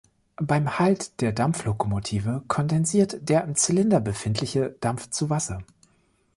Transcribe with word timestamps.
Beim 0.41 0.79
Halt 0.79 1.21
der 1.21 1.31
Dampflokomotive 1.31 2.41
kondensiert 2.47 3.19
der 3.29 3.43
im 3.43 3.53
Zylinder 3.53 3.99
befindliche 3.99 4.75
Dampf 4.79 5.11
zu 5.11 5.29
Wasser. 5.29 5.61